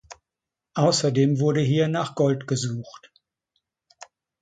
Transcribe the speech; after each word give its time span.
Außerdem 0.73 1.39
wurde 1.39 1.61
hier 1.61 1.87
nach 1.87 2.15
Gold 2.15 2.47
gesucht. 2.47 3.11